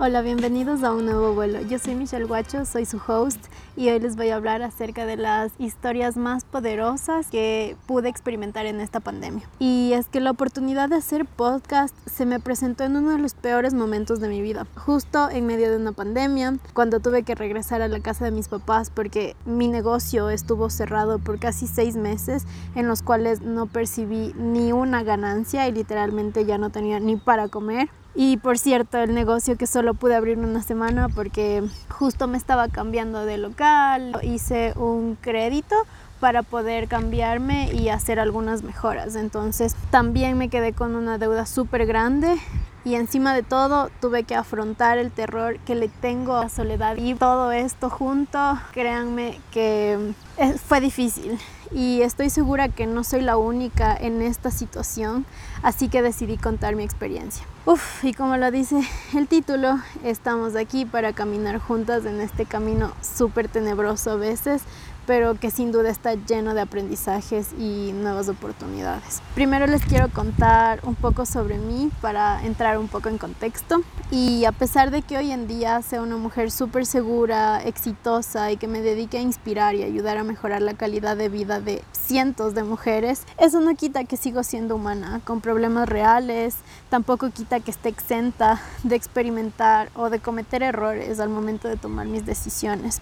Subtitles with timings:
[0.00, 1.60] Hola, bienvenidos a un nuevo vuelo.
[1.60, 3.38] Yo soy Michelle Guacho, soy su host
[3.76, 8.66] y hoy les voy a hablar acerca de las historias más poderosas que pude experimentar
[8.66, 9.48] en esta pandemia.
[9.60, 13.34] Y es que la oportunidad de hacer podcast se me presentó en uno de los
[13.34, 17.80] peores momentos de mi vida, justo en medio de una pandemia, cuando tuve que regresar
[17.80, 22.46] a la casa de mis papás porque mi negocio estuvo cerrado por casi seis meses
[22.74, 27.46] en los cuales no percibí ni una ganancia y literalmente ya no tenía ni para
[27.46, 27.88] comer.
[28.14, 32.68] Y por cierto, el negocio que solo pude abrir una semana porque justo me estaba
[32.68, 35.74] cambiando de local, hice un crédito
[36.20, 39.16] para poder cambiarme y hacer algunas mejoras.
[39.16, 42.36] Entonces también me quedé con una deuda súper grande
[42.84, 46.96] y encima de todo tuve que afrontar el terror que le tengo a la soledad
[46.96, 51.38] y todo esto junto, créanme que eh, fue difícil
[51.70, 55.24] y estoy segura que no soy la única en esta situación,
[55.62, 57.44] así que decidí contar mi experiencia.
[57.66, 58.80] Uf, y como lo dice
[59.14, 64.62] el título, estamos aquí para caminar juntas en este camino súper tenebroso a veces,
[65.06, 69.20] pero que sin duda está lleno de aprendizajes y nuevas oportunidades.
[69.34, 73.82] Primero les quiero contar un poco sobre mí para entrar un poco en contexto.
[74.10, 78.56] Y a pesar de que hoy en día sea una mujer súper segura, exitosa y
[78.56, 82.54] que me dedique a inspirar y ayudar a mejorar la calidad de vida de cientos
[82.54, 86.56] de mujeres, eso no quita que sigo siendo humana, con problemas reales,
[86.90, 92.06] tampoco quita que esté exenta de experimentar o de cometer errores al momento de tomar
[92.06, 93.00] mis decisiones.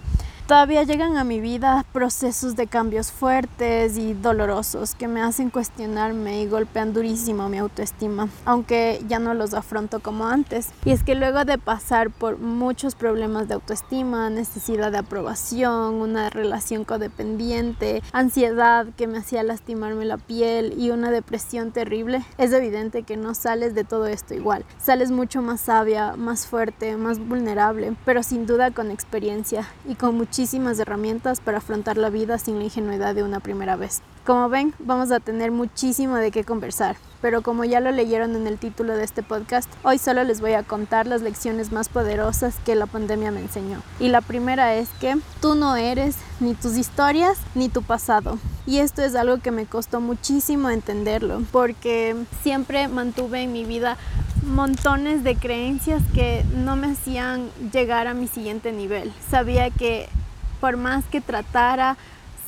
[0.52, 6.42] Todavía llegan a mi vida procesos de cambios fuertes y dolorosos que me hacen cuestionarme
[6.42, 10.68] y golpean durísimo mi autoestima, aunque ya no los afronto como antes.
[10.84, 16.28] Y es que luego de pasar por muchos problemas de autoestima, necesidad de aprobación, una
[16.28, 23.04] relación codependiente, ansiedad que me hacía lastimarme la piel y una depresión terrible, es evidente
[23.04, 24.66] que no sales de todo esto igual.
[24.78, 30.14] Sales mucho más sabia, más fuerte, más vulnerable, pero sin duda con experiencia y con
[30.18, 34.02] mucho muchísimas herramientas para afrontar la vida sin la ingenuidad de una primera vez.
[34.26, 38.48] Como ven, vamos a tener muchísimo de qué conversar, pero como ya lo leyeron en
[38.48, 42.56] el título de este podcast, hoy solo les voy a contar las lecciones más poderosas
[42.64, 43.82] que la pandemia me enseñó.
[44.00, 48.36] Y la primera es que tú no eres ni tus historias ni tu pasado.
[48.66, 53.96] Y esto es algo que me costó muchísimo entenderlo, porque siempre mantuve en mi vida
[54.44, 59.12] montones de creencias que no me hacían llegar a mi siguiente nivel.
[59.30, 60.08] Sabía que
[60.62, 61.96] por más que tratara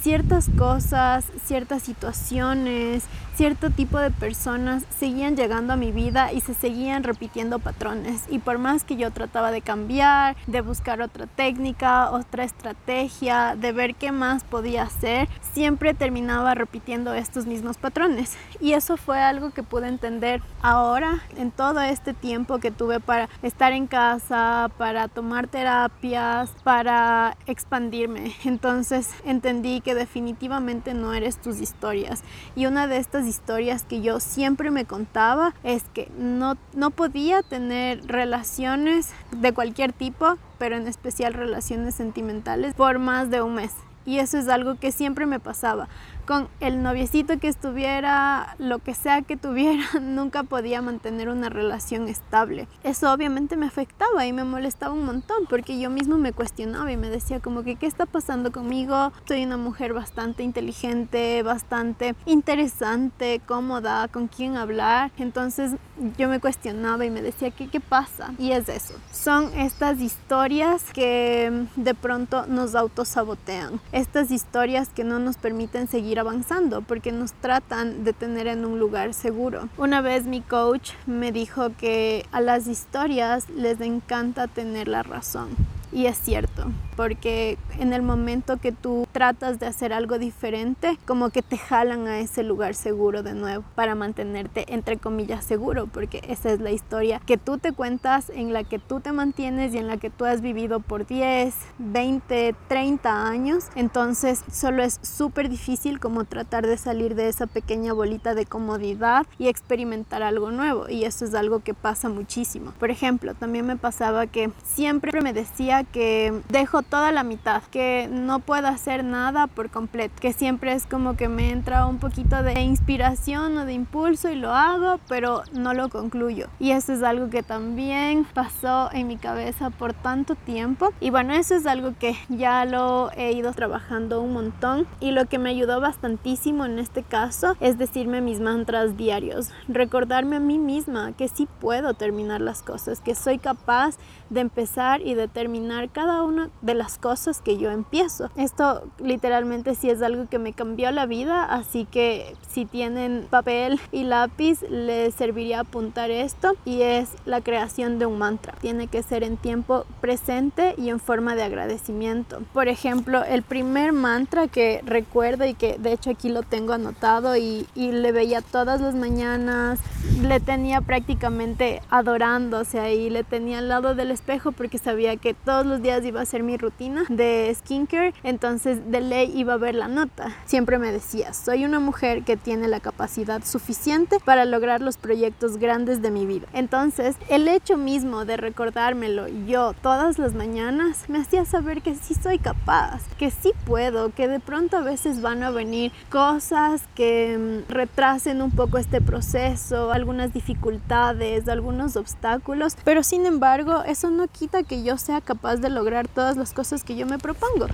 [0.01, 3.03] ciertas cosas, ciertas situaciones,
[3.37, 8.23] cierto tipo de personas seguían llegando a mi vida y se seguían repitiendo patrones.
[8.29, 13.73] Y por más que yo trataba de cambiar, de buscar otra técnica, otra estrategia, de
[13.73, 18.37] ver qué más podía hacer, siempre terminaba repitiendo estos mismos patrones.
[18.61, 23.29] Y eso fue algo que pude entender ahora en todo este tiempo que tuve para
[23.43, 28.35] estar en casa, para tomar terapias, para expandirme.
[28.45, 32.23] Entonces entendí que definitivamente no eres tus historias.
[32.55, 37.43] Y una de estas historias que yo siempre me contaba es que no, no podía
[37.43, 43.73] tener relaciones de cualquier tipo, pero en especial relaciones sentimentales, por más de un mes.
[44.07, 45.89] Y eso es algo que siempre me pasaba
[46.27, 52.09] con el noviecito que estuviera, lo que sea que tuviera, nunca podía mantener una relación
[52.09, 52.67] estable.
[52.83, 56.97] Eso obviamente me afectaba y me molestaba un montón porque yo mismo me cuestionaba y
[56.97, 59.13] me decía como que qué está pasando conmigo.
[59.27, 65.13] Soy una mujer bastante inteligente, bastante interesante, cómoda, con quién hablar.
[65.19, 65.73] Entonces
[66.19, 68.33] yo me cuestionaba y me decía ¿qué, qué pasa?
[68.39, 68.95] Y es eso.
[69.13, 73.81] Son estas historias que de pronto nos autosabotean.
[73.93, 78.79] Estas historias que no nos permiten seguir avanzando porque nos tratan de tener en un
[78.79, 79.69] lugar seguro.
[79.77, 85.49] Una vez mi coach me dijo que a las historias les encanta tener la razón.
[85.93, 91.31] Y es cierto, porque en el momento que tú tratas de hacer algo diferente, como
[91.31, 96.23] que te jalan a ese lugar seguro de nuevo para mantenerte entre comillas seguro, porque
[96.29, 99.79] esa es la historia que tú te cuentas, en la que tú te mantienes y
[99.79, 103.65] en la que tú has vivido por 10, 20, 30 años.
[103.75, 109.27] Entonces solo es súper difícil como tratar de salir de esa pequeña bolita de comodidad
[109.39, 110.89] y experimentar algo nuevo.
[110.89, 112.73] Y eso es algo que pasa muchísimo.
[112.79, 118.09] Por ejemplo, también me pasaba que siempre me decía que dejo toda la mitad, que
[118.11, 122.43] no puedo hacer nada por completo, que siempre es como que me entra un poquito
[122.43, 126.49] de inspiración o de impulso y lo hago, pero no lo concluyo.
[126.59, 130.93] Y eso es algo que también pasó en mi cabeza por tanto tiempo.
[131.01, 135.27] Y bueno, eso es algo que ya lo he ido trabajando un montón y lo
[135.27, 140.59] que me ayudó bastantísimo en este caso es decirme mis mantras diarios, recordarme a mí
[140.59, 143.97] misma que sí puedo terminar las cosas, que soy capaz
[144.35, 148.31] de empezar y de terminar cada una de las cosas que yo empiezo.
[148.37, 153.81] Esto literalmente sí es algo que me cambió la vida, así que si tienen papel
[153.93, 158.55] y lápiz les serviría apuntar esto y es la creación de un mantra.
[158.61, 162.43] Tiene que ser en tiempo presente y en forma de agradecimiento.
[162.53, 167.37] Por ejemplo, el primer mantra que recuerdo y que de hecho aquí lo tengo anotado
[167.37, 169.79] y, y le veía todas las mañanas,
[170.21, 175.67] le tenía prácticamente adorándose ahí, le tenía al lado del espejo porque sabía que todos
[175.67, 179.75] los días iba a ser mi rutina de skincare, entonces de ley iba a ver
[179.75, 180.35] la nota.
[180.45, 185.59] Siempre me decía, soy una mujer que tiene la capacidad suficiente para lograr los proyectos
[185.59, 186.47] grandes de mi vida.
[186.53, 192.15] Entonces, el hecho mismo de recordármelo yo todas las mañanas me hacía saber que sí
[192.15, 197.65] soy capaz, que sí puedo, que de pronto a veces van a venir cosas que
[197.69, 204.29] mm, retrasen un poco este proceso, algunas dificultades, algunos obstáculos, pero sin embargo, eso no
[204.29, 207.69] quita que yo sea capaz de lograr todas las cosas que yo me propongo.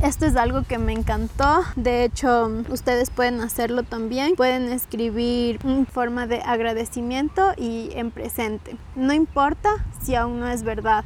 [0.00, 1.62] Esto es algo que me encantó.
[1.74, 4.36] De hecho, ustedes pueden hacerlo también.
[4.36, 8.76] Pueden escribir en forma de agradecimiento y en presente.
[8.94, 9.70] No importa
[10.00, 11.04] si aún no es verdad.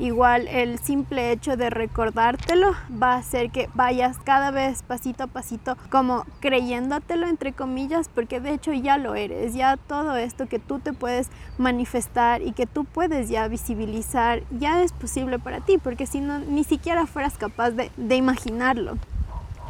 [0.00, 5.26] Igual el simple hecho de recordártelo va a hacer que vayas cada vez pasito a
[5.26, 10.58] pasito como creyéndotelo entre comillas porque de hecho ya lo eres, ya todo esto que
[10.58, 15.76] tú te puedes manifestar y que tú puedes ya visibilizar ya es posible para ti
[15.76, 18.96] porque si no ni siquiera fueras capaz de, de imaginarlo.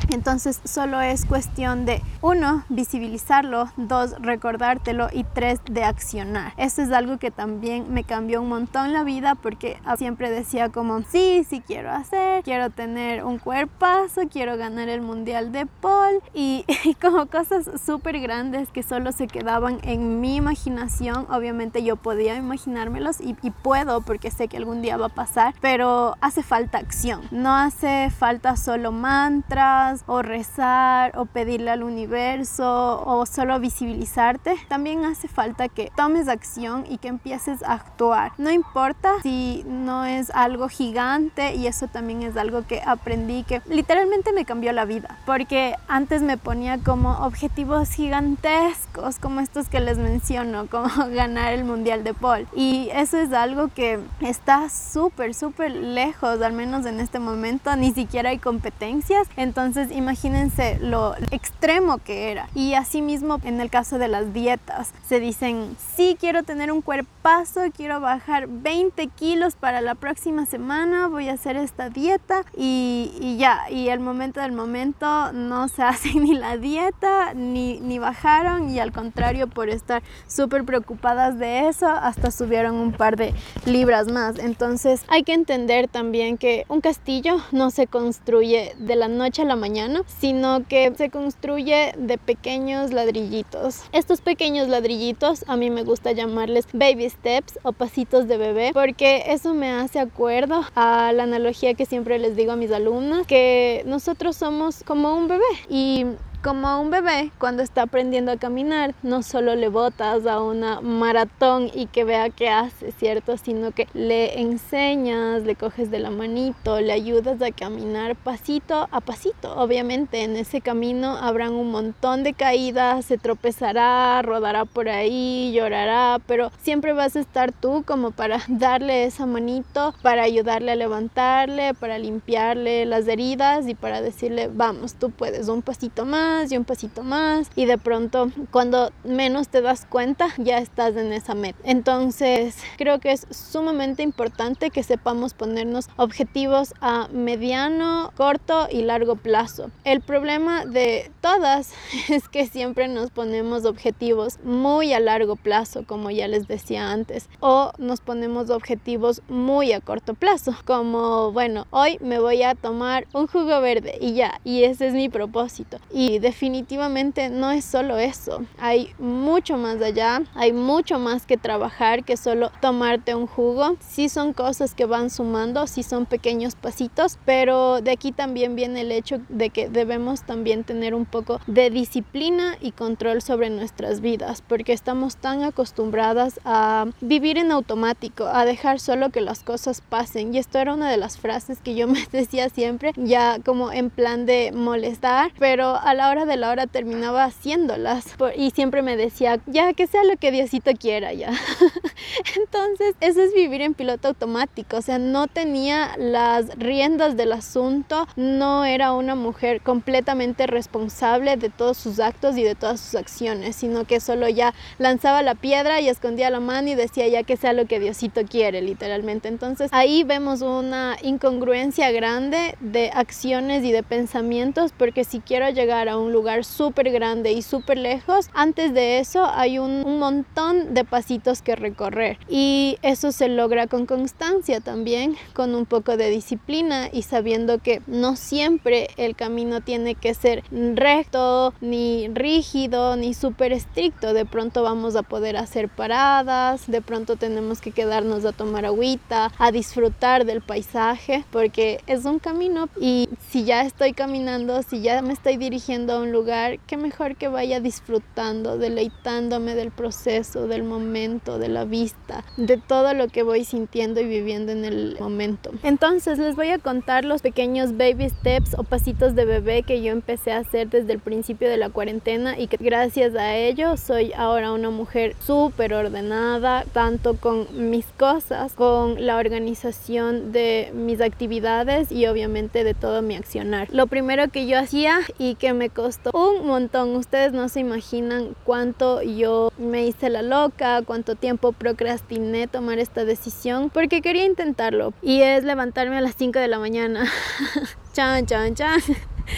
[0.09, 6.53] Entonces solo es cuestión de, uno, visibilizarlo, dos, recordártelo y tres, de accionar.
[6.57, 11.03] Esto es algo que también me cambió un montón la vida porque siempre decía como,
[11.03, 16.65] sí, sí quiero hacer, quiero tener un cuerpazo, quiero ganar el mundial de pole y,
[17.01, 21.27] como cosas súper grandes que solo se quedaban en mi imaginación.
[21.31, 25.55] Obviamente yo podía imaginármelos y, y puedo porque sé que algún día va a pasar,
[25.61, 27.23] pero hace falta acción.
[27.31, 35.05] No hace falta solo mantras o rezar o pedirle al universo o solo visibilizarte, también
[35.05, 38.33] hace falta que tomes acción y que empieces a actuar.
[38.39, 43.63] No importa si no es algo gigante y eso también es algo que aprendí que
[43.67, 49.81] literalmente me cambió la vida, porque antes me ponía como objetivos gigantescos como estos que
[49.81, 52.47] les menciono, como ganar el mundial de pole.
[52.55, 57.75] Y eso es algo que está súper súper lejos, al menos en este momento.
[57.77, 62.49] Ni siquiera hay competencias, entonces imagínense lo extremo que era.
[62.55, 67.63] Y asimismo en el caso de las dietas, se dicen, sí quiero tener un cuerpazo,
[67.77, 73.37] quiero bajar 20 kilos para la próxima semana, voy a hacer esta dieta y, y
[73.37, 78.71] ya, y el momento del momento no se hace ni la dieta ni, ni bajaron
[78.71, 83.35] y al contrario por estar súper preocupadas de eso hasta subieron un par de
[83.65, 84.39] libras más.
[84.39, 89.45] Entonces hay que entender también que un castillo no se construye de la noche a
[89.45, 89.70] la mañana
[90.07, 93.83] sino que se construye de pequeños ladrillitos.
[93.93, 99.25] Estos pequeños ladrillitos a mí me gusta llamarles baby steps o pasitos de bebé porque
[99.27, 103.83] eso me hace acuerdo a la analogía que siempre les digo a mis alumnas que
[103.87, 106.07] nosotros somos como un bebé y
[106.43, 110.81] como a un bebé cuando está aprendiendo a caminar, no solo le botas a una
[110.81, 113.37] maratón y que vea qué hace, ¿cierto?
[113.37, 119.01] Sino que le enseñas, le coges de la manito, le ayudas a caminar pasito a
[119.01, 119.55] pasito.
[119.57, 126.21] Obviamente en ese camino habrán un montón de caídas, se tropezará, rodará por ahí, llorará,
[126.27, 131.75] pero siempre vas a estar tú como para darle esa manito, para ayudarle a levantarle,
[131.75, 136.65] para limpiarle las heridas y para decirle, vamos, tú puedes un pasito más y un
[136.65, 141.59] pasito más y de pronto cuando menos te das cuenta ya estás en esa meta.
[141.65, 149.17] Entonces creo que es sumamente importante que sepamos ponernos objetivos a mediano, corto y largo
[149.17, 149.71] plazo.
[149.85, 151.73] El problema de todas
[152.09, 157.29] es que siempre nos ponemos objetivos muy a largo plazo, como ya les decía antes,
[157.41, 163.07] o nos ponemos objetivos muy a corto plazo, como bueno, hoy me voy a tomar
[163.13, 165.79] un jugo verde y ya, y ese es mi propósito.
[165.93, 172.05] Y definitivamente no es solo eso, hay mucho más allá, hay mucho más que trabajar
[172.05, 173.77] que solo tomarte un jugo.
[173.81, 178.83] Sí son cosas que van sumando, sí son pequeños pasitos, pero de aquí también viene
[178.83, 184.01] el hecho de que debemos también tener un poco de disciplina y control sobre nuestras
[184.01, 189.81] vidas, porque estamos tan acostumbradas a vivir en automático, a dejar solo que las cosas
[189.81, 190.35] pasen.
[190.35, 193.91] Y esto era una de las frases que yo me decía siempre, ya como en
[193.91, 198.97] plan de molestar, pero a la hora de la hora terminaba haciéndolas y siempre me
[198.97, 201.31] decía, ya que sea lo que Diosito quiera, ya.
[202.37, 208.07] Entonces, eso es vivir en piloto automático, o sea, no tenía las riendas del asunto,
[208.17, 213.57] no era una mujer completamente responsable de todos sus actos y de todas sus acciones,
[213.57, 217.37] sino que solo ya lanzaba la piedra y escondía la mano y decía ya que
[217.37, 219.29] sea lo que Diosito quiere, literalmente.
[219.29, 225.89] Entonces, ahí vemos una incongruencia grande de acciones y de pensamientos, porque si quiero llegar
[225.89, 230.85] a un lugar súper grande y súper lejos, antes de eso hay un, montón de
[230.85, 236.89] pasitos que recorrer y eso se logra con constancia también, con un poco de disciplina
[236.91, 243.53] y sabiendo que no siempre el camino tiene que ser recto, ni rígido, ni súper
[243.53, 244.15] estricto.
[244.15, 249.33] De pronto vamos a poder hacer paradas, de pronto tenemos que quedarnos a tomar agüita,
[249.39, 255.03] a disfrutar del paisaje, porque es un camino y si ya estoy caminando, si ya
[255.03, 260.63] me estoy dirigiendo a un lugar, qué mejor que vaya disfrutando, deleitándome del proceso, del
[260.63, 265.51] momento, de la vista, de todo lo que voy sintiendo y viviendo en el momento.
[265.63, 269.93] Entonces les voy a contar los pequeños baby steps o pasitos de bebé que yo
[269.93, 274.13] empecé a hacer desde el principio de la cuarentena y que gracias a ello soy
[274.13, 281.91] ahora una mujer súper ordenada, tanto con mis cosas, con la organización de mis actividades
[281.91, 283.69] y obviamente de todo mi accionar.
[283.73, 288.37] Lo primero que yo hacía y que me costó un montón, ustedes no se imaginan
[288.45, 294.93] cuánto yo me hice la loca, cuánto tiempo procrastiné tomar esta decisión porque quería intentarlo
[295.01, 297.11] y es levantarme a las 5 de la mañana.
[297.95, 298.81] chan, chan, chan.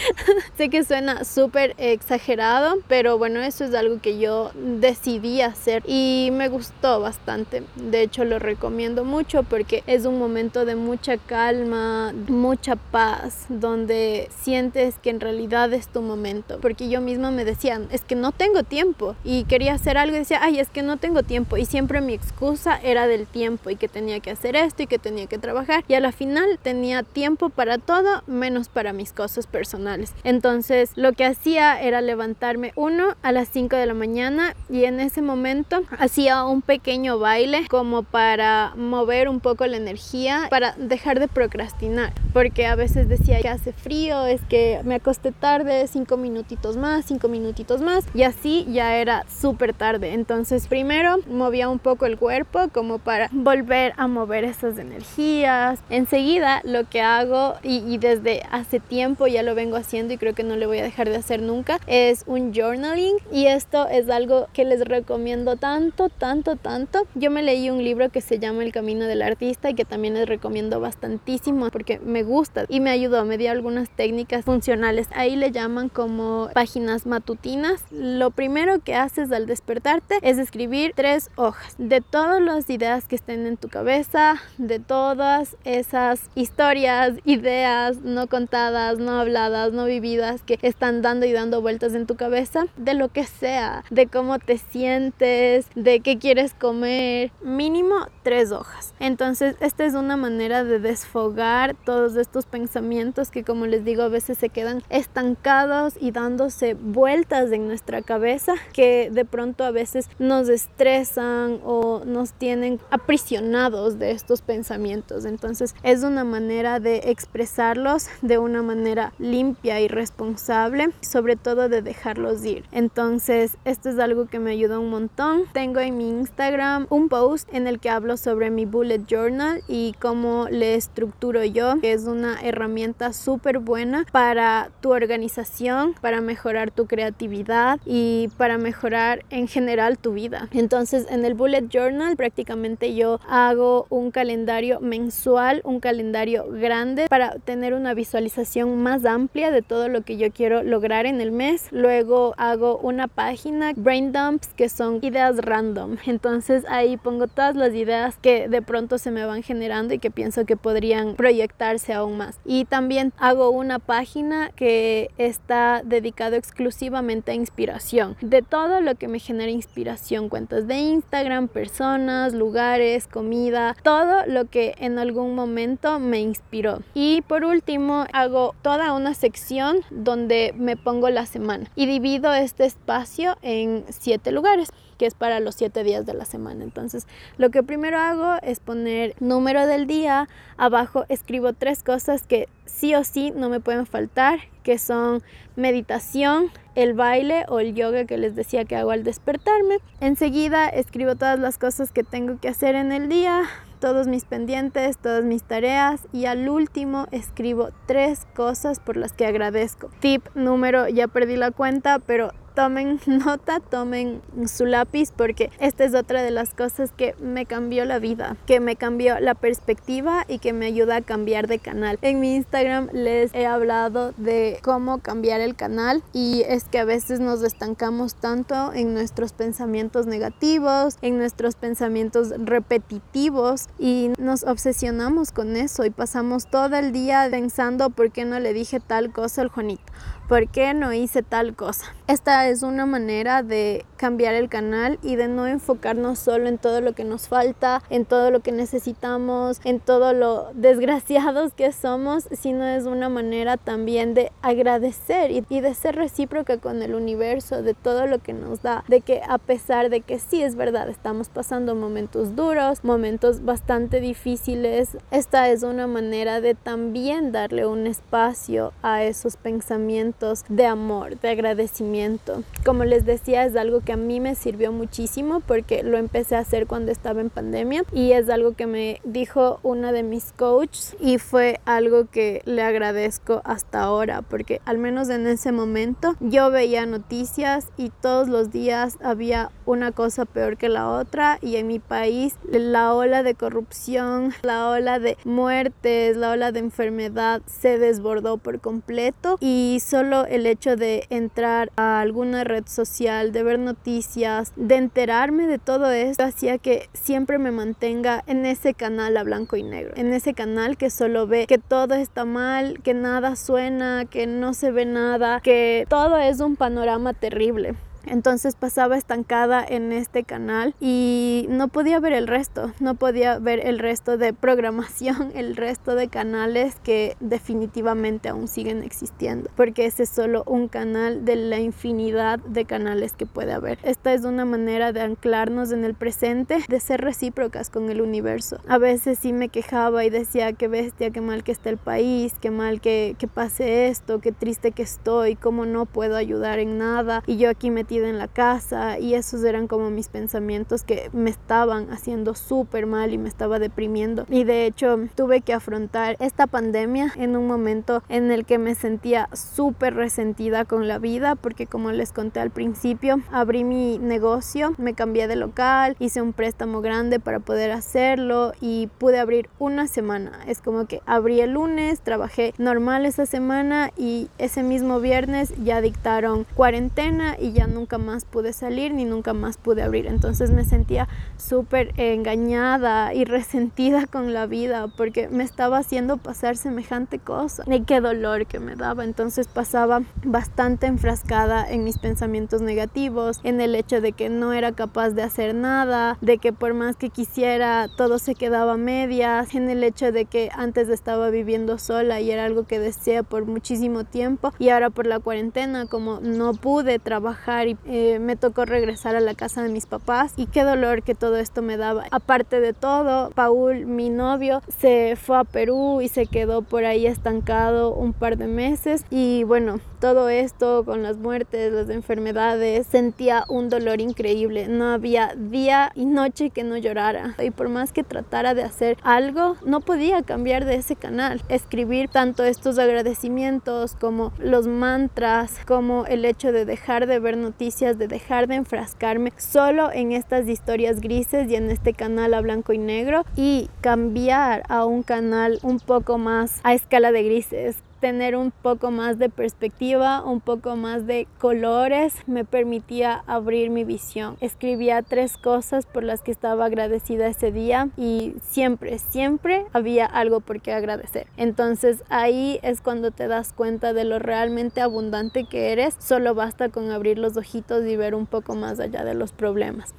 [0.57, 6.29] sé que suena súper exagerado, pero bueno, eso es algo que yo decidí hacer y
[6.33, 7.63] me gustó bastante.
[7.75, 14.29] De hecho, lo recomiendo mucho porque es un momento de mucha calma, mucha paz, donde
[14.41, 16.59] sientes que en realidad es tu momento.
[16.61, 20.19] Porque yo misma me decía, es que no tengo tiempo y quería hacer algo y
[20.19, 21.57] decía, ay, es que no tengo tiempo.
[21.57, 24.99] Y siempre mi excusa era del tiempo y que tenía que hacer esto y que
[24.99, 25.83] tenía que trabajar.
[25.87, 29.82] Y a la final tenía tiempo para todo menos para mis cosas personales
[30.23, 34.99] entonces lo que hacía era levantarme uno a las 5 de la mañana y en
[34.99, 41.19] ese momento hacía un pequeño baile como para mover un poco la energía, para dejar
[41.19, 46.17] de procrastinar, porque a veces decía que hace frío, es que me acosté tarde, cinco
[46.17, 50.13] minutitos más, cinco minutitos más y así ya era súper tarde.
[50.13, 55.79] Entonces primero movía un poco el cuerpo como para volver a mover esas energías.
[55.89, 60.35] Enseguida lo que hago y, y desde hace tiempo ya lo vengo haciendo y creo
[60.35, 64.09] que no le voy a dejar de hacer nunca, es un journaling y esto es
[64.09, 67.07] algo que les recomiendo tanto, tanto, tanto.
[67.15, 70.15] Yo me leí un libro que se llama El Camino del Artista y que también
[70.15, 75.07] les recomiendo bastantísimo porque me gusta y me ayudó, me dio algunas técnicas funcionales.
[75.15, 77.85] Ahí le llaman como páginas matutinas.
[77.89, 83.15] Lo primero que haces al despertarte es escribir tres hojas de todas las ideas que
[83.15, 90.41] estén en tu cabeza, de todas esas historias, ideas no contadas, no habladas no vividas
[90.41, 94.39] que están dando y dando vueltas en tu cabeza, de lo que sea, de cómo
[94.39, 98.93] te sientes, de qué quieres comer, mínimo tres hojas.
[98.99, 104.07] Entonces, esta es una manera de desfogar todos estos pensamientos que, como les digo, a
[104.07, 110.09] veces se quedan estancados y dándose vueltas en nuestra cabeza, que de pronto a veces
[110.19, 115.25] nos estresan o nos tienen aprisionados de estos pensamientos.
[115.25, 121.81] Entonces, es una manera de expresarlos de una manera limpia y responsable, sobre todo de
[121.81, 122.63] dejarlos ir.
[122.71, 125.43] Entonces, esto es algo que me ayuda un montón.
[125.51, 129.95] Tengo en mi Instagram un post en el que hablo sobre mi bullet journal y
[129.99, 136.71] cómo le estructuro yo, que es una herramienta súper buena para tu organización, para mejorar
[136.71, 140.47] tu creatividad y para mejorar en general tu vida.
[140.51, 147.39] Entonces, en el bullet journal prácticamente yo hago un calendario mensual, un calendario grande para
[147.39, 151.67] tener una visualización más amplia de todo lo que yo quiero lograr en el mes.
[151.71, 155.97] Luego hago una página, brain dumps, que son ideas random.
[156.05, 160.11] Entonces ahí pongo todas las ideas que de pronto se me van generando y que
[160.11, 162.39] pienso que podrían proyectarse aún más.
[162.45, 168.15] Y también hago una página que está dedicado exclusivamente a inspiración.
[168.21, 174.45] De todo lo que me genera inspiración, cuentas de Instagram, personas, lugares, comida, todo lo
[174.45, 176.81] que en algún momento me inspiró.
[176.93, 182.65] Y por último, hago toda una sección donde me pongo la semana y divido este
[182.65, 186.61] espacio en siete lugares que es para los siete días de la semana.
[186.63, 190.27] Entonces, lo que primero hago es poner número del día,
[190.57, 195.23] abajo escribo tres cosas que sí o sí no me pueden faltar, que son
[195.55, 199.77] meditación, el baile o el yoga que les decía que hago al despertarme.
[200.01, 203.43] Enseguida escribo todas las cosas que tengo que hacer en el día,
[203.83, 209.25] todos mis pendientes, todas mis tareas y al último escribo tres cosas por las que
[209.25, 209.89] agradezco.
[209.99, 215.93] Tip número, ya perdí la cuenta, pero tomen nota, tomen su lápiz porque esta es
[215.93, 220.39] otra de las cosas que me cambió la vida, que me cambió la perspectiva y
[220.39, 221.97] que me ayuda a cambiar de canal.
[222.01, 226.85] En mi Instagram les he hablado de cómo cambiar el canal y es que a
[226.85, 235.31] veces nos estancamos tanto en nuestros pensamientos negativos, en nuestros pensamientos repetitivos y nos obsesionamos
[235.31, 239.41] con eso y pasamos todo el día pensando por qué no le dije tal cosa
[239.41, 239.83] al Juanito
[240.27, 241.93] ¿Por qué no hice tal cosa?
[242.07, 246.79] Esta es una manera de cambiar el canal y de no enfocarnos solo en todo
[246.79, 252.27] lo que nos falta, en todo lo que necesitamos, en todo lo desgraciados que somos,
[252.31, 257.73] sino es una manera también de agradecer y, de ser recíproca con el universo, de
[257.73, 261.29] todo lo que nos da, de que a pesar de que sí es verdad, estamos
[261.29, 268.73] pasando momentos duros, momentos bastante difíciles, esta es una manera de también darle un espacio
[268.81, 270.12] a esos pensamientos
[270.47, 272.43] de amor, de agradecimiento.
[272.65, 276.39] Como les decía, es algo que a mí me sirvió muchísimo porque lo empecé a
[276.39, 280.95] hacer cuando estaba en pandemia y es algo que me dijo una de mis coaches
[280.99, 286.51] y fue algo que le agradezco hasta ahora porque al menos en ese momento yo
[286.51, 291.67] veía noticias y todos los días había una cosa peor que la otra y en
[291.67, 297.77] mi país la ola de corrupción, la ola de muertes, la ola de enfermedad se
[297.77, 303.59] desbordó por completo y solo el hecho de entrar a alguna red social, de ver
[303.59, 309.23] noticias, de enterarme de todo esto, hacía que siempre me mantenga en ese canal a
[309.23, 313.35] blanco y negro, en ese canal que solo ve que todo está mal, que nada
[313.35, 317.75] suena, que no se ve nada, que todo es un panorama terrible.
[318.05, 323.65] Entonces pasaba estancada en este canal y no podía ver el resto, no podía ver
[323.65, 330.03] el resto de programación, el resto de canales que definitivamente aún siguen existiendo, porque ese
[330.03, 333.79] es solo un canal de la infinidad de canales que puede haber.
[333.83, 338.59] Esta es una manera de anclarnos en el presente, de ser recíprocas con el universo.
[338.67, 342.33] A veces sí me quejaba y decía qué bestia, qué mal que está el país,
[342.39, 346.77] qué mal que, que pase esto, qué triste que estoy, cómo no puedo ayudar en
[346.77, 347.69] nada y yo aquí
[348.01, 353.13] en la casa y esos eran como mis pensamientos que me estaban haciendo súper mal
[353.13, 354.25] y me estaba deprimiendo.
[354.29, 358.75] Y de hecho tuve que afrontar esta pandemia en un momento en el que me
[358.75, 364.73] sentía súper resentida con la vida porque como les conté al principio, abrí mi negocio,
[364.77, 369.87] me cambié de local, hice un préstamo grande para poder hacerlo y pude abrir una
[369.87, 370.39] semana.
[370.47, 375.81] Es como que abrí el lunes, trabajé normal esa semana y ese mismo viernes ya
[375.81, 380.07] dictaron cuarentena y ya no nunca más pude salir ni nunca más pude abrir.
[380.07, 386.55] Entonces me sentía súper engañada y resentida con la vida porque me estaba haciendo pasar
[386.55, 387.65] semejante cosa.
[387.67, 389.03] Y qué dolor que me daba.
[389.03, 394.71] Entonces pasaba bastante enfrascada en mis pensamientos negativos, en el hecho de que no era
[394.71, 399.55] capaz de hacer nada, de que por más que quisiera todo se quedaba a medias,
[399.55, 403.45] en el hecho de que antes estaba viviendo sola y era algo que deseé por
[403.45, 408.65] muchísimo tiempo y ahora por la cuarentena como no pude trabajar y eh, me tocó
[408.65, 412.05] regresar a la casa de mis papás y qué dolor que todo esto me daba.
[412.11, 417.05] Aparte de todo, Paul, mi novio, se fue a Perú y se quedó por ahí
[417.05, 423.45] estancado un par de meses y bueno, todo esto con las muertes, las enfermedades, sentía
[423.47, 424.67] un dolor increíble.
[424.67, 427.35] No había día y noche que no llorara.
[427.41, 431.41] Y por más que tratara de hacer algo, no podía cambiar de ese canal.
[431.47, 437.97] Escribir tanto estos agradecimientos como los mantras, como el hecho de dejar de ver noticias
[437.97, 442.73] de dejar de enfrascarme solo en estas historias grises y en este canal a blanco
[442.73, 448.35] y negro y cambiar a un canal un poco más a escala de grises tener
[448.35, 454.35] un poco más de perspectiva, un poco más de colores, me permitía abrir mi visión.
[454.41, 460.41] Escribía tres cosas por las que estaba agradecida ese día y siempre, siempre había algo
[460.41, 461.27] por qué agradecer.
[461.37, 465.95] Entonces ahí es cuando te das cuenta de lo realmente abundante que eres.
[465.97, 469.95] Solo basta con abrir los ojitos y ver un poco más allá de los problemas.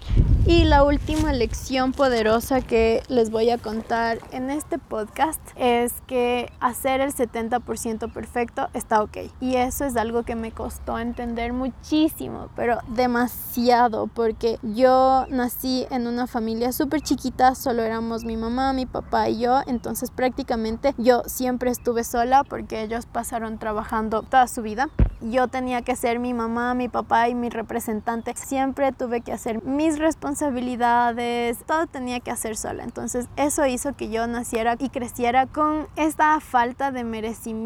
[0.47, 6.53] Y la última lección poderosa que les voy a contar en este podcast es que
[6.61, 9.19] hacer el 70% perfecto está ok.
[9.41, 16.07] Y eso es algo que me costó entender muchísimo, pero demasiado, porque yo nací en
[16.07, 21.23] una familia súper chiquita, solo éramos mi mamá, mi papá y yo, entonces prácticamente yo
[21.27, 24.89] siempre estuve sola porque ellos pasaron trabajando toda su vida.
[25.21, 28.35] Yo tenía que ser mi mamá, mi papá y mi representante.
[28.37, 32.85] Siempre tuve que hacer mis responsabilidades, todo tenía que hacer sola.
[32.85, 37.65] Entonces eso hizo que yo naciera y creciera con esta falta de merecimiento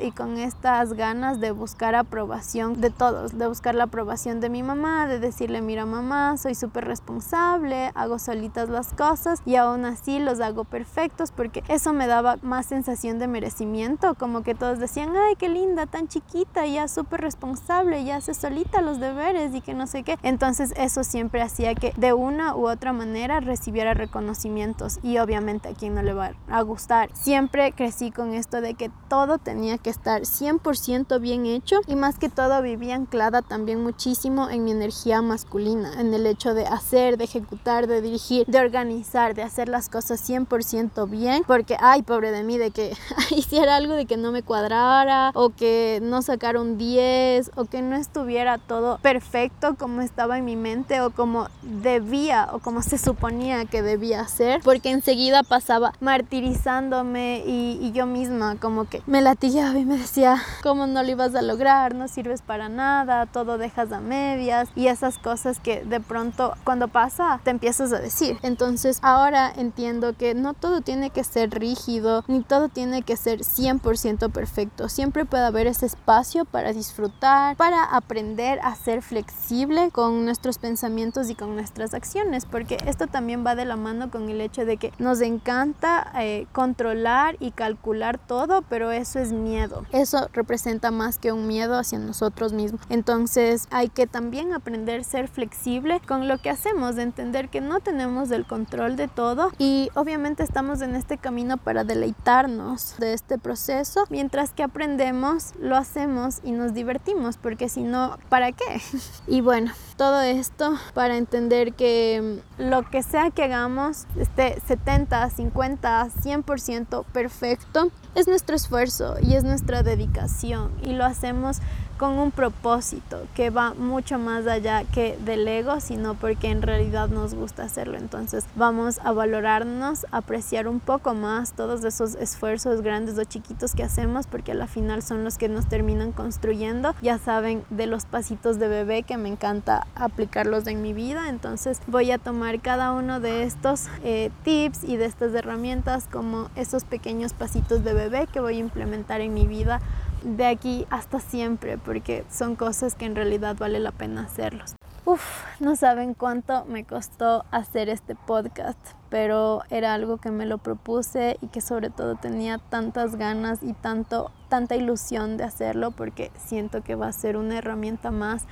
[0.00, 4.64] y con estas ganas de buscar aprobación de todos, de buscar la aprobación de mi
[4.64, 10.18] mamá, de decirle, mira mamá, soy súper responsable, hago solitas las cosas y aún así
[10.18, 15.14] los hago perfectos porque eso me daba más sensación de merecimiento, como que todos decían,
[15.16, 19.74] ay, qué linda, tan chiquita, ya súper responsable, ya hace solita los deberes y que
[19.74, 20.18] no sé qué.
[20.24, 25.74] Entonces eso siempre hacía que de una u otra manera recibiera reconocimientos y obviamente a
[25.74, 27.10] quien no le va a gustar.
[27.14, 32.18] Siempre crecí con esto de que todo tenía que estar 100% bien hecho y más
[32.18, 37.18] que todo vivía anclada también muchísimo en mi energía masculina, en el hecho de hacer,
[37.18, 42.30] de ejecutar, de dirigir, de organizar, de hacer las cosas 100% bien, porque ay, pobre
[42.30, 42.96] de mí de que
[43.30, 47.82] hiciera algo de que no me cuadrara o que no sacara un 10 o que
[47.82, 52.96] no estuviera todo perfecto como estaba en mi mente o como debía o como se
[52.96, 59.20] suponía que debía ser, porque enseguida pasaba martirizándome y, y yo misma como que me
[59.32, 61.94] latillaba y me decía, ¿cómo no lo ibas a lograr?
[61.94, 66.88] No sirves para nada, todo dejas a medias y esas cosas que de pronto cuando
[66.88, 68.36] pasa te empiezas a decir.
[68.42, 73.40] Entonces ahora entiendo que no todo tiene que ser rígido, ni todo tiene que ser
[73.40, 74.90] 100% perfecto.
[74.90, 81.30] Siempre puede haber ese espacio para disfrutar, para aprender a ser flexible con nuestros pensamientos
[81.30, 84.76] y con nuestras acciones, porque esto también va de la mano con el hecho de
[84.76, 89.84] que nos encanta eh, controlar y calcular todo, pero eso es miedo.
[89.92, 92.80] Eso representa más que un miedo hacia nosotros mismos.
[92.88, 97.60] Entonces hay que también aprender a ser flexible con lo que hacemos, de entender que
[97.60, 103.12] no tenemos el control de todo y obviamente estamos en este camino para deleitarnos de
[103.12, 108.80] este proceso, mientras que aprendemos, lo hacemos y nos divertimos, porque si no, ¿para qué?
[109.26, 116.08] Y bueno, todo esto para entender que lo que sea que hagamos, esté 70, 50,
[116.08, 121.58] 100% perfecto, es nuestro esfuerzo y es nuestra dedicación y lo hacemos
[122.02, 127.08] con un propósito que va mucho más allá que del ego, sino porque en realidad
[127.08, 127.96] nos gusta hacerlo.
[127.96, 133.84] Entonces vamos a valorarnos, apreciar un poco más todos esos esfuerzos grandes o chiquitos que
[133.84, 136.92] hacemos, porque a la final son los que nos terminan construyendo.
[137.02, 141.80] Ya saben de los pasitos de bebé que me encanta aplicarlos en mi vida, entonces
[141.86, 146.82] voy a tomar cada uno de estos eh, tips y de estas herramientas como esos
[146.82, 149.80] pequeños pasitos de bebé que voy a implementar en mi vida
[150.24, 154.74] de aquí hasta siempre, porque son cosas que en realidad vale la pena hacerlos.
[155.04, 160.58] Uf, no saben cuánto me costó hacer este podcast, pero era algo que me lo
[160.58, 166.30] propuse y que sobre todo tenía tantas ganas y tanto, tanta ilusión de hacerlo porque
[166.36, 168.46] siento que va a ser una herramienta más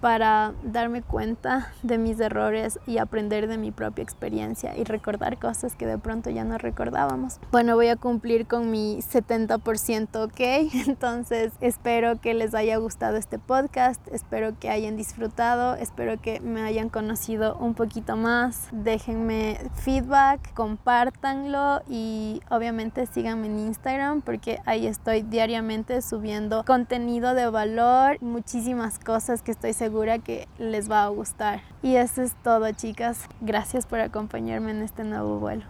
[0.00, 5.74] para darme cuenta de mis errores y aprender de mi propia experiencia y recordar cosas
[5.76, 7.40] que de pronto ya no recordábamos.
[7.52, 10.40] Bueno, voy a cumplir con mi 70%, ¿ok?
[10.88, 16.62] Entonces espero que les haya gustado este podcast, espero que hayan disfrutado, espero que me
[16.62, 18.68] hayan conocido un poquito más.
[18.72, 27.48] Déjenme feedback, compártanlo y obviamente síganme en Instagram porque ahí estoy diariamente subiendo contenido de
[27.48, 29.72] valor, muchísimas cosas que estoy
[30.18, 31.62] que les va a gustar.
[31.82, 33.28] Y eso es todo, chicas.
[33.40, 35.64] Gracias por acompañarme en este nuevo vuelo.